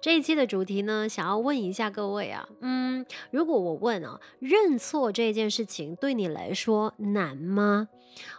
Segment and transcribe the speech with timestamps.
[0.00, 7.88] 这一期的主题呢，想要问一下各位啊，嗯，如果我问啊，认错这件事情对你来说难吗？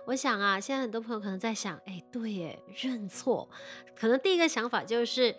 [0.06, 3.50] 我想啊，现在很多朋友可能在想，哎，对耶，认错，
[3.94, 5.36] 可能第一个想法就是，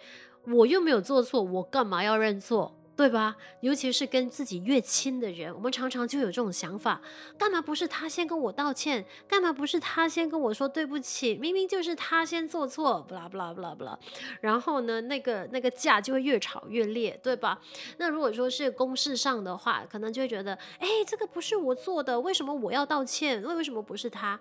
[0.47, 2.77] 我又没有做错，我干嘛要认错？
[3.01, 3.35] 对吧？
[3.61, 7.01] 尤其是跟自己越亲的人，我们常常就有这种想法：
[7.39, 9.03] 干嘛不是他先跟我道歉？
[9.27, 11.35] 干嘛不是他先跟我说对不起？
[11.37, 13.99] 明明就是他先做错，不啦不啦不啦不啦。
[14.43, 17.59] 然后呢，那个那个架就会越吵越烈，对吧？
[17.97, 23.43] 那如果说是公事上的话，可能就会觉得：哎，这个不是我做的，为什么我要道歉？
[23.43, 24.39] 为为什么不是他？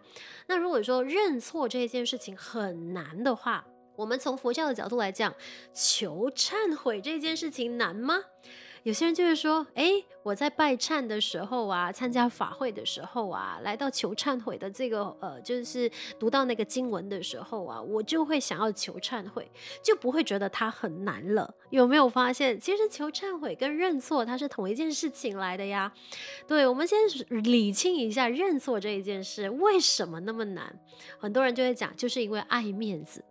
[0.48, 3.66] 那如果说认错这件事情很难的话，
[4.00, 5.36] 我们从佛教的角度来讲，
[5.74, 8.16] 求忏悔这件事情难吗？
[8.84, 9.92] 有些人就是说，哎，
[10.24, 19.52] 我在拜忏的时候啊，参加法会的时候啊，来到求忏悔的这个呃，就是读到那个经文的时候啊，我就会想要求忏悔，
[19.84, 21.54] 就不会觉得它很难了。
[21.72, 25.92] 有没有发现，其实求忏悔跟认错它是同一件事情来的呀？
[26.48, 26.98] 对，我们先
[27.44, 30.74] 理清一下认错这一件事为什么那么难？
[31.18, 33.22] 很多人就会讲，就是因为爱面子。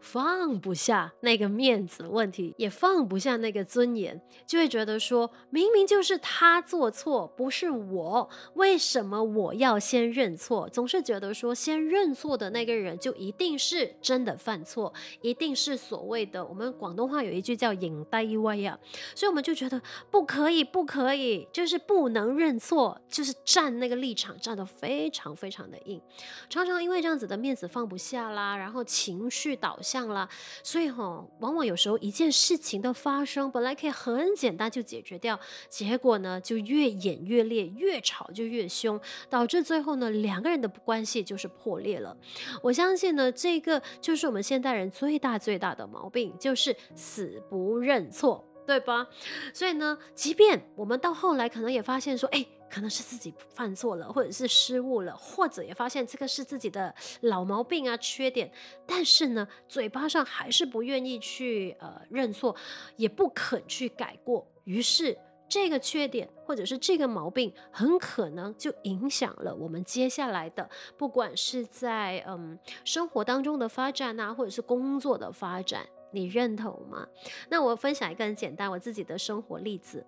[0.00, 10.68] 放不下那个面子问题，也放不下那个尊严，就会觉得说，明明就是他做错，不是我，为什么我要先认错？
[10.68, 18.78] 总是觉得说，先认错的那个人就一定是真的犯错，一定是所谓的我们广东话有一句叫“认低威”啊，
[19.14, 19.80] 所以我们就觉得
[20.10, 26.00] 不可以，不可以，就是不能认错，就是站那个立场站得非常非常的硬，
[26.48, 29.76] 常常因为这样子的面子放不下啦，然后情绪导。
[29.80, 30.28] 向了，
[30.62, 39.00] 所以哈，往往有时候一件事情的发生，本来可以很简单就解决掉，结果呢就越演越烈，越吵就越凶，
[39.30, 42.14] 导致最后呢两个人的关系就是破裂了。
[42.62, 49.06] 我相信呢，这个就是我们现代人最大最大的毛病，就是死不认错，对吧？
[49.54, 52.44] 所以呢，即便我们到后来可能也发现说，哎。
[52.70, 58.50] 可能是自己犯错了，或者是失误了，或者也发现这个是自己的老毛病啊、缺点，
[58.86, 62.54] 但是呢，嘴巴上还是不愿意去呃认错，
[62.96, 64.46] 也不肯去改过。
[64.64, 65.16] 于是
[65.48, 77.08] 这个缺点或者是这个毛病，很可能就影响了我们接下来的，不管是在嗯生活当中的发展啊，或者是工作的发展，你认同吗？
[77.48, 80.04] 那我分享一个很简单我自己的生活例子。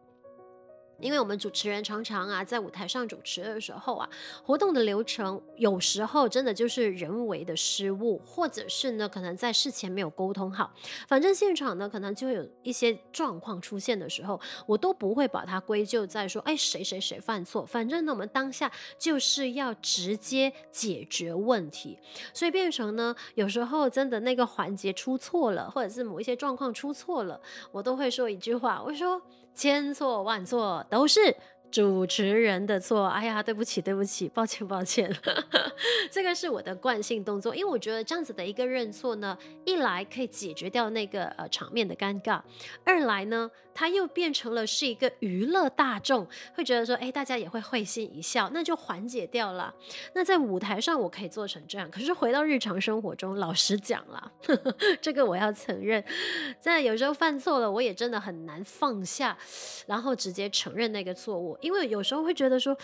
[1.01, 4.09] 因为我们主持人常常啊，在舞台上主持的时候啊，
[4.45, 10.73] 活动的流程有时候真的就是人为的失误，或者是呢，可能在事前没有沟通好，
[11.09, 21.99] 反正现场呢，可能就有一些状况出现的时候，我都不会把它归咎在说，哎，谁谁谁犯错，反正呢，我们当下就是要直接解决问题，
[22.35, 27.41] 所以变成呢，有时候真的那个环节出错了，或者是某一些状况出错了，
[27.73, 29.21] 我都会说一句话，我说。
[29.55, 31.37] 千错万错都是
[31.71, 35.15] 主持人的错，哎呀，对不起，对不起，抱歉，抱歉，
[36.11, 42.43] 这个是我的惯性动作，因为我觉得这样子的一个认错呢，一来可以解决掉那个呃场面的尴尬，
[42.85, 49.73] 二来呢，它又变成了是一个娱乐大众，会觉得说，哎，大家也会会心一笑，那就缓解掉了。
[50.15, 54.33] 那在舞台上我可以做成这样，可是回到日常生活中，老实讲了，
[55.01, 56.05] 这个我要承认，
[56.59, 59.39] 在有时候犯错了，我也真的很难放下，
[59.87, 61.57] 然后直接承认那个错误。
[61.61, 62.77] 因为有时候会觉得说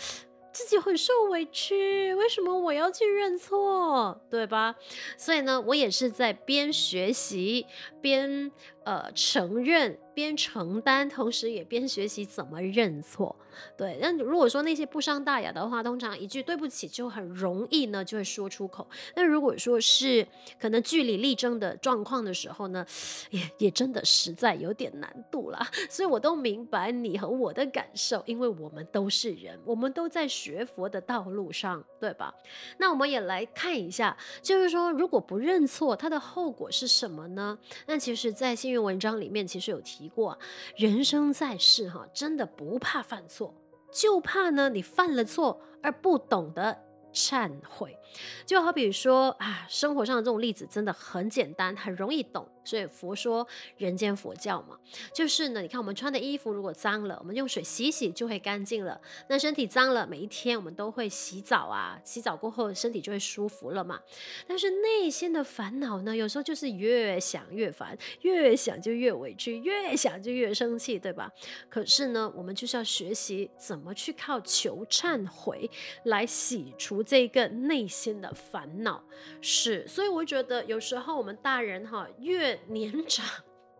[0.51, 4.75] 自己很受委屈，为什么我要去认错，对吧？
[5.17, 7.67] 所以呢，我也是在边学习
[8.01, 8.51] 边
[8.87, 9.99] 呃承认。
[10.17, 13.35] 边承担，同时也边学习怎么认错。
[13.77, 18.87] 对，那如果说那些不伤大雅的话，通常一句对不起就很容易呢，就会说出口。
[19.15, 20.27] 那如果说是
[20.59, 22.83] 可能据理力争的状况的时候呢，
[23.29, 25.69] 也也真的实在有点难度啦。
[25.87, 32.33] 所以我都明白你和我的感受，因为我们都是人，我们都在学佛的道路上，对吧？
[32.79, 37.55] 那我们也来看一下，就是说如果不认错，它的后果是什么呢？
[37.85, 40.07] 那其实，在星篇文章里面其实有提。
[40.09, 40.37] 过
[40.75, 43.53] 人生在世哈，真的不怕犯错，
[43.91, 46.75] 就怕呢你犯了错而不懂得
[47.13, 47.97] 忏悔。
[48.45, 52.47] 就好比说啊，生活上的这种例子真的很简单，很容易懂。
[52.63, 54.77] 所以佛说人间佛教嘛，
[55.13, 58.99] 就是呢，你看我们穿的衣服如果脏了，我们用水洗洗就会干净了。
[59.29, 64.01] 那身体脏了，每一天我们都会洗澡啊，洗澡过后身体就会舒服了嘛。
[64.45, 71.31] 但是内心的烦恼呢，有时候就是越想越烦，越想就越委屈，越想就越生气，对吧？
[71.69, 75.69] 可是呢，我们就是要学习怎么去靠求忏悔
[76.03, 79.03] 来洗除这个内心的烦恼。
[79.41, 83.25] 是，所以我觉得有时候我们大人哈越年长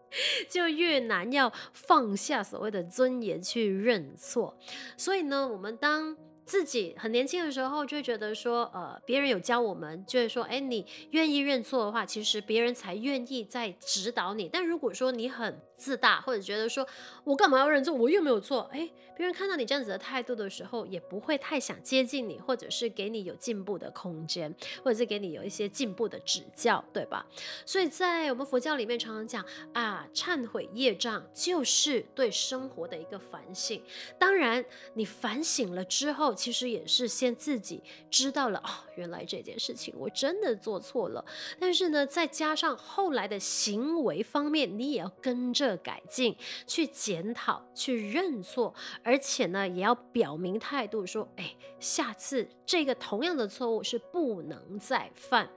[0.50, 4.58] 就越难要放下所谓的尊严去认错，
[4.96, 6.16] 所以呢，我们当
[6.46, 14.50] 自己很年轻的时候，就会觉得说，呃，别人有教我们，就会说，哎，你愿意认错的话，其实别人才愿意再指导你。
[14.52, 16.86] 但如果说你很自大，或者觉得说
[17.24, 24.54] 我干嘛要认错，我又没有错，哎，别人看到你这样子的态度的时候，也不会太想接近你，或者是给你有进步的空间，
[24.84, 27.26] 或者是给你有一些进步的指教，对吧？
[27.64, 33.80] 所以在我们佛教里面常常讲啊，忏悔业障就是对生活的一个反省。
[34.18, 34.66] 当然，
[34.96, 41.24] 你反省了之后，其实也是先自己知道了哦，原来这件事情我真的做错了。
[41.60, 45.67] 但是呢，再加上后来的行为方面，你也要跟着。
[45.76, 46.34] 改进，
[46.66, 48.74] 去检讨，去认错，
[49.04, 55.50] 而且呢，也要表明态度，说，哎，下次这个同样的错误是不能再犯，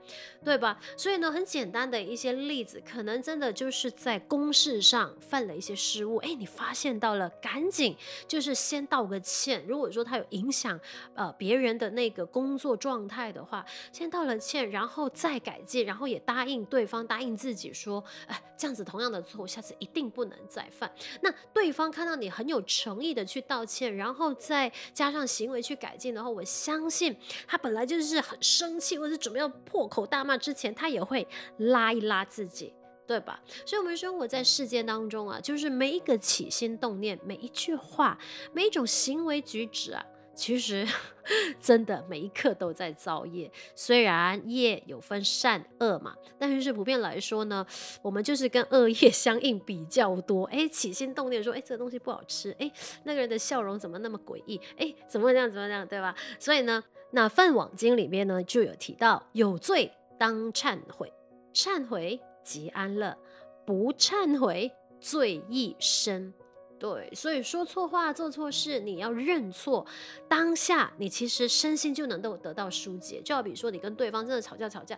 [0.43, 0.77] 对吧？
[0.97, 7.95] 所以呢，很简单的一些例子，可能真的就是在公事上犯了一些失误，哎，你发现到了，赶紧
[8.27, 9.63] 就是先道个歉。
[9.67, 10.79] 如果说他有影响
[11.13, 20.00] 呃别人的那个工作状态的话，先道了歉，然后再改进，然后也答应对方，答应自己说，哎，这样子同样的错误，下次一定。
[20.01, 20.91] 并不能再犯。
[21.21, 27.15] 那对方看到你很有诚意的去道歉，然后再加上行为去改进的话，我相信
[27.45, 31.27] 他本来就是很生气，或者是准备要破口大骂之前，他也会
[31.57, 32.73] 拉一拉自己，
[33.05, 33.39] 对吧？
[33.63, 38.17] 所以，我们生活在世界当中啊，就是每一个起心动念，每一句话，
[38.53, 40.03] 每一种行为举止啊。
[40.41, 40.83] 其实，
[41.61, 43.51] 真的每一刻都在造业。
[43.75, 47.63] 虽然业有分善恶嘛，但是普遍来说呢，
[48.01, 50.45] 我们就是跟恶业 相应比较多。
[50.45, 52.49] 哎，起心动念说，哎，这个东西不好吃。
[52.57, 52.71] 哎，
[53.03, 54.59] 那个人的笑容怎么那么诡异？
[54.79, 55.47] 哎，怎么这样？
[55.47, 55.87] 怎么这样？
[55.87, 56.15] 对吧？
[56.39, 61.13] 所以呢，那《梵网经》里面呢就有提到，有罪当忏悔，
[61.53, 63.15] 忏悔即安乐，
[63.63, 66.33] 不忏悔罪亦深。
[66.81, 69.85] 对，所以说错话、做错事，你要认错，
[70.27, 73.21] 当下你其实身心就能够得到疏解。
[73.21, 74.97] 就好比说，你跟对方真的吵架吵架，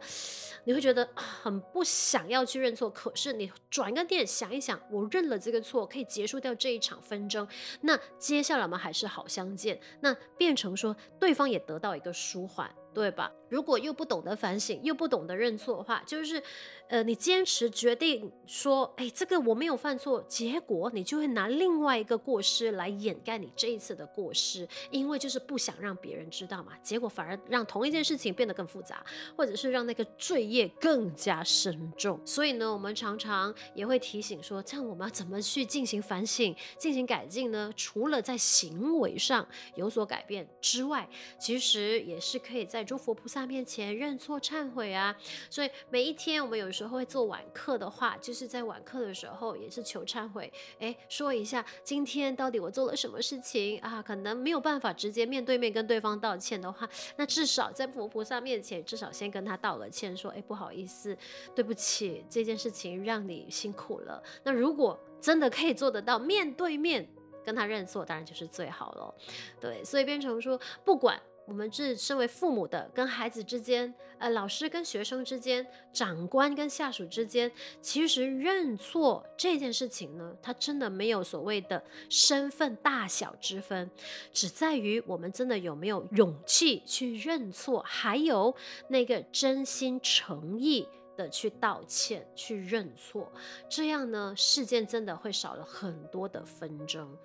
[0.63, 7.45] 你会觉得很不想要去认错，可是你转一个念想一想，我认了这个错，可以结束掉这一场纷争，
[7.81, 12.73] 那接下来我们还是好相见，那变成说对方也得到一个舒缓。
[12.93, 13.31] 对吧？
[13.49, 16.41] 如果又不懂得反省，又不懂得认错的话，就是，
[16.87, 29.05] 呃，你坚持决定说，哎，这个我没有犯错，结果你就会拿另外一个过失来掩盖你这一次的过失，因为就是不想让别人知道嘛，结果反而让同一件事情变得更复杂，
[29.35, 32.19] 或者是让那个罪业更加深重。
[32.25, 37.71] 所以呢，我们常常也会提醒说，这样我们要怎么去进行反省、进行改进呢？
[37.75, 41.07] 除了在行为上有所改变之外，
[41.39, 45.15] 其实也是可以在在诸佛菩萨面前认错忏悔啊，
[45.49, 54.01] 所以每一天我们有时候会做晚课的话，就是在晚课的时候也是求忏悔，哎，说一下今天到底我做了什么事情啊？
[54.01, 61.17] 可能没有办法直接面对面跟对方道歉的话，那至少在佛菩萨面前，至少先跟他道个歉，说，哎，不好意思，
[61.55, 64.21] 对不起，这件事情让你辛苦了。
[64.43, 67.07] 那如果真的可以做得到面对面
[67.45, 69.15] 跟他认错，当然就是最好了。
[69.61, 71.17] 对，所以变成说不管。
[71.45, 83.91] 我们是身为父母的，跟孩子之间，呃，老师跟学生之间，长官跟下属之间，其实认错这件事情呢，它真的没有所谓的身份大小之分，
[84.31, 88.55] 只在于我们真的有没有勇气去认错，还有
[88.87, 90.87] 那个真心诚意。
[91.15, 93.31] 的去道歉，去认错，
[93.69, 97.17] 这样呢，事件真的会少了很多的纷争。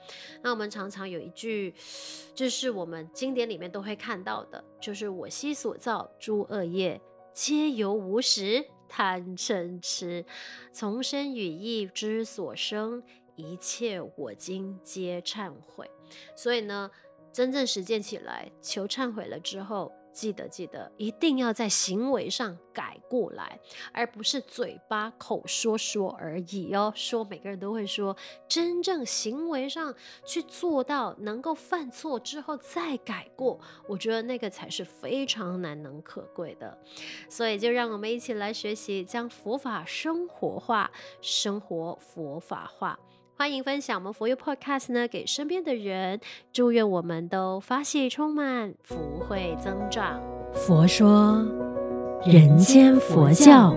[0.42, 1.74] 那我们常常有一句，
[2.34, 7.00] 就是我们经典里面都会看到的，就是我昔所造诸恶业，
[7.32, 10.24] 皆由无始贪嗔痴，
[10.72, 13.02] 从身语意之所生，
[13.36, 15.90] 一切我今皆忏悔。
[16.36, 16.90] 所以呢，
[17.32, 19.92] 真正实践起来，求忏悔了之后。
[20.18, 23.60] 记得记得，一定要在行为上改过来，
[23.92, 26.92] 而不是嘴巴口说说而已哦。
[26.96, 28.16] 说每个人都会说，
[28.48, 29.94] 真正行为上
[30.26, 36.76] 去做到，能够犯错之后再改过，我觉得那个才是非常难能可贵的。
[37.28, 42.98] 所以就让我们一起来学习，将佛法生活化，生活佛法化。
[43.38, 46.18] 欢迎分享我们佛友 Podcast 呢，给身边的人。
[46.52, 50.20] 祝愿我们都发泄充满，福慧增长。
[50.52, 51.46] 佛说，
[52.26, 53.76] 人间佛教。